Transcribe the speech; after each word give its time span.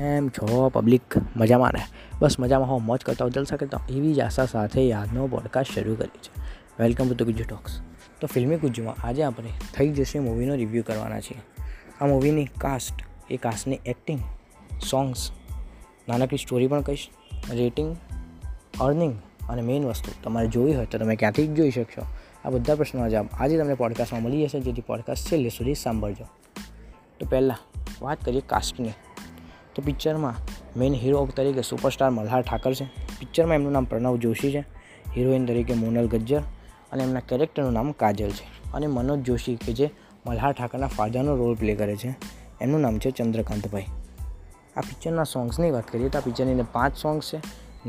કેમ 0.00 0.28
છો 0.28 0.68
પબ્લિક 0.68 1.02
મજામાં 1.36 1.72
ને? 1.72 1.80
બસ 2.18 2.36
મજામાં 2.40 2.68
હો 2.68 2.78
મોજ 2.78 3.00
કરતા 3.00 3.24
હો 3.24 3.30
જલસા 3.30 3.56
કરતા 3.56 3.80
એવી 3.90 4.14
જ 4.14 4.20
આશા 4.20 4.46
સાથે 4.46 4.82
યાદનો 4.82 5.26
પોડકાસ્ટ 5.26 5.74
શરૂ 5.74 5.94
કરી 5.94 6.18
છે 6.18 6.42
welcome 6.82 7.04
to 7.04 7.08
Gujju 7.08 7.24
Guju 7.24 7.44
talks 7.44 7.80
તો 8.20 8.26
ફિલ્મી 8.26 8.56
ગુજ્જુમાં 8.56 9.06
આજે 9.06 9.22
આપણે 9.22 9.48
થઈ 9.74 9.88
જશે 9.88 10.18
મૂવીનો 10.18 10.54
રિવ્યૂ 10.54 10.82
કરવાના 10.82 11.20
છીએ. 11.20 11.38
આ 12.00 12.06
મૂવીની 12.06 12.44
કાસ્ટ 12.44 12.94
એ 13.30 13.36
કાસ્ટની 13.36 13.78
એક્ટિંગ 13.86 14.20
સોંગ્સ 14.90 15.30
નાનકડી 16.08 16.36
સ્ટોરી 16.36 16.66
પણ 16.66 16.80
કહીશ 16.80 17.08
રેટિંગ 17.50 17.96
અર્નિંગ 18.80 19.18
અને 19.48 19.62
મેઇન 19.62 19.84
વસ્તુ. 19.84 20.12
તમારે 20.22 20.48
જોવી 20.48 20.74
હોય 20.74 20.86
તો 20.86 20.98
તમે 20.98 21.16
ક્યાંથી 21.16 21.46
જોઈ 21.46 21.70
શકશો. 21.70 22.02
આ 22.44 22.50
બધા 22.50 22.74
પ્રશ્નોના 22.74 23.08
જવાબ 23.08 23.28
આજે 23.32 23.58
તમને 23.58 23.74
પોડકાસ્ટમાં 23.74 24.22
મળી 24.22 24.44
જશે. 24.44 24.60
જેથી 24.60 24.80
પોડકાસ્ટ 24.80 25.32
છેલ્લે 25.32 25.48
સુધી 25.48 25.74
સાંભળજો. 25.74 26.24
તો 27.20 27.26
પહેલાં 27.26 27.80
વાત 28.02 28.24
કરીએ 28.24 28.42
કાસ્ટની 28.46 28.88
તો 29.80 29.84
પિક્ચરમાં 29.86 30.34
મેઇન 30.76 30.94
હીરો 30.94 31.28
તરીકે 31.36 31.62
સુપરસ્ટાર 31.62 32.10
મલ્હાર 32.10 32.42
ઠાકર 32.42 32.74
છે. 32.74 32.84
પિક્ચરમાં 33.18 33.54
એમનું 33.54 33.72
નામ 33.72 33.84
પ્રણવ 33.84 34.16
જોશી 34.16 34.52
છે. 34.52 34.64
હિરોઈન 35.16 35.46
તરીકે 35.46 35.74
મોનલ 35.74 36.08
ગજ્જર 36.08 36.40
અને 36.92 37.02
એમના 37.02 37.20
કેરેક્ટરનું 37.20 37.72
નામ 37.72 37.92
કાજલ 37.92 38.30
છે. 38.30 38.72
અને 38.74 38.86
મનોજ 38.86 39.18
જોશી 39.18 39.56
કે 39.56 39.72
જે 39.72 39.90
મલ્હાર 40.26 40.52
ઠાકરના 40.52 40.86
ફાધરનો 40.86 41.36
રોલ 41.36 41.54
પ્લે 41.54 41.74
કરે 41.74 41.96
છે. 41.96 42.14
એમનું 42.60 42.80
નામ 42.80 42.98
છે 42.98 43.10
ચંદ્રકાંતભાઈ. 43.10 43.86
આ 44.76 44.80
પિક્ચરના 44.80 45.24
સોંગ્સની 45.24 45.70
વાત 45.70 45.90
કરીએ 45.90 46.08
તો 46.08 46.18
આ 46.18 46.20
પિક્ચરની 46.20 46.52
અંદર 46.52 46.64
પાંચ 46.72 46.96
સોંગ્સ 46.96 47.34
છે. 47.34 47.40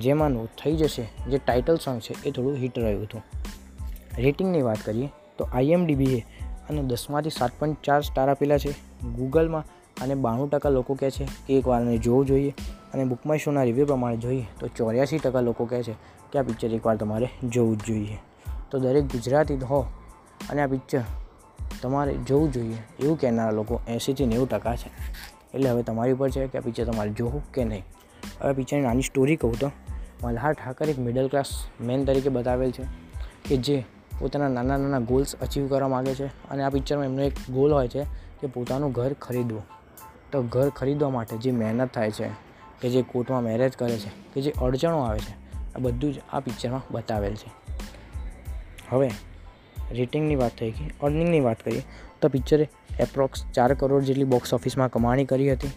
જેમાંનું 0.00 0.48
થઈ 0.64 0.76
જશે, 0.76 1.02
જે 1.30 1.38
ટાઇટલ 1.38 1.76
સોંગ 1.76 2.00
છે 2.00 2.22
એ 2.24 2.30
થોડું 2.30 2.54
હિટ 2.54 2.78
રહ્યું 2.78 3.02
હતું. 3.02 3.22
રેટિંગની 4.18 4.62
વાત 4.62 4.78
કરીએ 4.84 5.08
તો 5.38 5.48
આઈએમડીબીએ 5.52 6.26
અને 6.68 6.82
દસમાંથી 6.82 7.30
સાત 7.30 7.50
પોઈન્ટ 7.58 7.76
ચાર 7.82 8.00
સ્ટાર 8.00 8.28
આપેલા 8.28 8.58
છે. 8.58 8.70
ગૂગલમાં 9.16 9.79
અને 10.02 10.14
બાણું 10.14 10.50
ટકા 10.50 10.68
લોકો 10.68 10.94
કહે 10.94 11.10
છે 11.10 11.28
કે 11.46 11.54
એકવારને 11.54 11.98
જોવું 11.98 12.26
જોઈએ 12.26 12.54
અને 12.94 13.04
બુકમાય 13.04 13.38
શોના 13.38 13.62
રિવ્યૂ 13.62 13.86
પ્રમાણે 13.86 14.16
જોઈએ. 14.16 14.46
તો 14.60 14.66
ચોર્યાસી 14.66 15.18
ટકા 15.18 15.40
લોકો 15.40 15.64
કહે 15.64 15.82
છે 15.82 15.92
કે 16.32 16.38
આ 16.38 16.42
પિક્ચર 16.42 16.68
એકવાર 16.68 16.96
તમારે 16.96 17.28
જોવું 17.48 17.76
જ 17.76 17.80
જોઈએ. 17.84 18.18
તો 18.70 18.78
દરેક 18.78 19.04
ગુજરાતી 19.04 19.54
હો 19.54 19.80
અને 20.50 20.62
આ 20.62 20.66
પિક્ચર 20.66 21.00
તમારે 21.82 22.14
જોવું 22.14 22.52
જોઈએ. 22.52 22.76
એવું 23.00 23.20
કહેનારા 23.20 23.50
લોકો 23.50 23.80
એંસીથી 23.88 24.26
નેવું 24.26 24.48
ટકા 24.48 24.76
છે. 24.76 24.90
એટલે 25.54 25.70
હવે 25.70 25.82
તમારી 25.82 26.12
ઉપર 26.12 26.30
છે 26.30 26.46
કે 26.46 26.58
આ 26.58 26.60
પિક્ચર 26.60 26.84
તમારે 26.84 27.10
જોવું 27.10 27.52
કે 27.52 27.64
નહીં. 27.64 27.84
હવે 28.40 28.52
પિક્ચરની 28.52 28.82
નાની 28.82 29.02
સ્ટોરી 29.02 29.36
કહું 29.36 29.58
તો 29.58 29.70
મલ્હાર 30.22 30.52
ઠાકર 30.52 30.88
એક 30.88 30.98
મિડલ 30.98 31.28
ક્લાસ 31.28 31.46
મેન 31.80 32.04
તરીકે 32.04 32.28
બતાવેલ 32.28 32.70
છે 32.70 32.82
કે 33.48 33.56
જે 33.56 33.84
પોતાના 34.18 34.48
નાના 34.48 34.76
નાના 34.76 34.98
ગોલ્સ 34.98 35.36
અચીવ 35.36 35.68
કરવા 35.68 35.88
માગે 35.88 36.14
છે. 36.14 36.26
અને 36.26 36.62
આ 36.62 36.68
પિક્ચરમાં 36.68 37.04
એમનો 37.04 37.22
એક 37.22 37.32
ગોલ 37.50 37.72
હોય 37.72 37.88
છે 37.88 38.04
કે 38.40 38.46
પોતાનું 38.46 38.92
ઘર 38.92 39.12
ખરીદવું. 39.12 39.79
તો 40.32 40.42
ઘર 40.42 40.68
ખરીદવા 40.68 41.10
માટે 41.10 41.36
જે 41.36 41.50
મહેનત 41.50 41.90
થાય 41.90 42.10
છે, 42.10 42.28
કે 42.80 42.90
જે 42.90 43.02
કોર્ટમાં 43.02 43.42
મેરેજ 43.42 43.72
કરે 43.72 43.98
છે, 43.98 44.08
કે 44.34 44.40
જે 44.40 44.50
અડચણો 44.50 45.00
આવે 45.00 45.18
છે, 45.18 45.56
આ 45.74 45.78
બધું 45.78 46.14
જ 46.14 46.20
આ 46.32 46.40
પિક્ચરમાં 46.40 46.82
બતાવેલ 46.90 47.34
છે. 47.34 47.50
હવે, 48.88 49.10
રેટિંગની 49.92 50.36
વાત 50.36 50.50
થઈ 50.58 50.70
ગઈ 50.70 50.90
અર્નિંગની 51.02 51.40
વાત 51.40 51.62
કરીએ, 51.62 51.82
તો 52.20 52.28
પિક્ચરે 52.28 52.68
એપ્રોક્સ 53.00 53.46
ચાર 53.46 53.74
કરોડ 53.74 54.02
જેટલી 54.02 54.24
બોક્સ 54.24 54.54
ઓફિસમાં 54.54 54.90
કમાણી 54.90 55.24
કરી 55.24 55.52
હતી. 55.52 55.68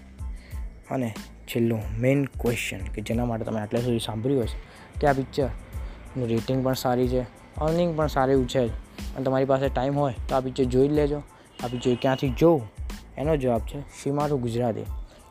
અને 0.91 1.13
છેલ્લું 1.47 1.81
મેઇન 1.99 2.25
ક્વેશ્ચન 2.25 2.77
કે 2.77 3.01
જેના 3.01 3.25
માટે 3.25 3.45
તમે 3.45 3.59
આટલા 3.59 3.79
સુધી 3.79 3.99
સાંભળ્યું 3.99 4.43
હશે, 4.43 4.57
કે 4.99 5.07
આ 5.07 5.13
પિક્ચરનું 5.13 6.27
રેટિંગ 6.27 6.65
પણ 6.65 6.73
સારી 6.73 7.07
છે 7.07 7.21
અર્નિંગ 7.57 7.97
પણ 7.97 8.07
સારું 8.07 8.49
છે 8.49 8.67
જ. 8.67 8.71
અને 9.15 9.23
તમારી 9.23 9.45
પાસે 9.45 9.69
ટાઈમ 9.69 9.99
હોય 9.99 10.13
તો 10.29 10.35
આ 10.35 10.39
પિક્ચર 10.39 10.63
જોઈ 10.63 10.87
લેજો. 10.87 11.23
આ 11.63 11.67
પિક્ચર 11.67 11.95
ક્યાંથી 12.01 12.29
જોવું 12.29 12.82
એનો 13.17 13.37
જવાબ 13.37 13.61
છે 13.61 13.81
સીમારું 13.81 14.41
ગુજરાતી. 14.41 14.83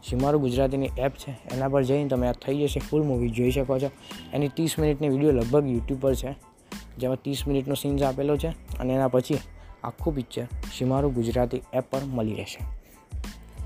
સીમારું 0.09 0.41
ગુજરાતીની 0.41 0.89
એપ 0.99 1.13
છે, 1.13 1.31
એના 1.31 1.69
પર 1.69 1.83
જઈને 1.83 2.09
તમે 2.09 2.29
આ 2.29 2.33
થઈ 2.33 2.59
જશે 2.59 2.81
ફૂલ 2.81 3.03
મૂવી 3.03 3.31
જોઈ 3.31 3.51
શકો 3.51 3.79
છો. 3.79 3.91
એની 4.33 4.49
ત્રીસ 4.49 4.79
મિનિટની 4.79 5.09
વીડિયો 5.09 5.33
લગભગ 5.33 5.67
યુટ્યુબ 5.67 6.01
પર 6.01 6.15
છે, 6.15 6.35
જેમાં 6.99 7.17
ત્રીસ 7.17 7.47
મિનિટનો 7.47 7.75
સીન્સ 7.75 8.03
આપેલો 8.03 8.37
છે 8.37 8.49
અને 8.49 8.93
એના 8.93 9.09
પછી 9.09 9.39
આખું 9.85 10.15
પિક્ચર 10.15 10.45
સીમારું 10.79 11.15
ગુજરાતી 11.15 11.63
એપ 11.73 11.85
પર 11.91 12.01
મળી 12.05 12.35
રહેશે. 12.35 12.65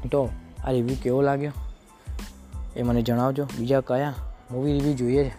તો 0.08 0.28
આ 0.64 0.70
રિવ્યૂ 0.70 0.96
કેવો 1.02 1.22
લાગ્યો? 1.22 1.52
એ 2.76 2.82
મને 2.82 3.02
જણાવજો. 3.02 3.44
બીજા 3.58 3.80
કયા 3.80 4.14
મૂવી 4.50 4.72
રિવ્યૂ 4.72 4.94
જોઈએ 4.94 5.24
છે? 5.24 5.32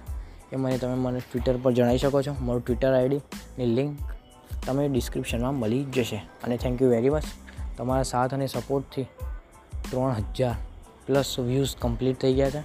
એ 0.53 0.55
મને 0.55 0.77
તમે 0.77 0.95
મને 0.95 1.19
ટ્વિટર 1.19 1.57
પર 1.57 1.71
જણાવી 1.71 1.97
શકો 1.97 2.21
છો. 2.21 2.35
મારું 2.41 2.65
ટ્વિટર 2.65 2.93
આઈડીની 2.93 3.65
લિંક 3.65 3.99
તમે 4.65 4.87
ડિસ્ક્રિપ્શનમાં 4.87 5.55
મળી 5.55 5.83
જશે. 5.83 6.15
અને 6.15 6.57
થેન્ક 6.57 6.81
યુ 6.81 6.89
વેરી 6.89 7.09
મચ 7.09 7.23
તમારા 7.77 8.03
સાથ 8.03 8.33
અને 8.33 8.47
સપોર્ટથી 8.47 9.03
ત્રણ 9.91 10.13
હજાર 10.13 10.55
પ્લસ 11.05 11.39
વ્યૂઝ 11.39 11.75
કમ્પ્લીટ 11.79 12.19
થઈ 12.19 12.33
ગયા 12.33 12.49
છે 12.49 12.59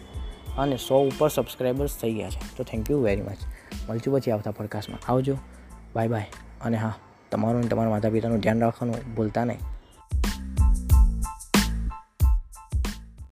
અને 0.57 0.77
સો 0.77 1.03
ઉપર 1.07 1.29
સબસ્ક્રાઈબર્સ 1.29 1.97
થઈ 1.97 2.13
ગયા 2.13 2.31
છે. 2.31 2.57
તો 2.57 2.65
થેન્ક 2.65 2.91
યુ 2.91 2.99
વેરી 2.99 3.23
મચ 3.23 3.37
મળશું 3.89 4.15
પછી 4.15 4.31
આવતા 4.31 4.51
પડકાશમાં 4.51 5.13
આવજો. 5.13 5.37
બાય 5.95 6.09
બાય 6.09 6.27
અને 6.61 6.77
હા, 6.77 6.93
તમારું 7.31 7.59
અને 7.59 7.69
તમારા 7.69 7.91
માતા 7.91 8.11
પિતાનું 8.11 8.39
ધ્યાન 8.39 8.61
રાખવાનું 8.61 9.15
ભૂલતા 9.15 9.45
નહીં. 9.45 9.59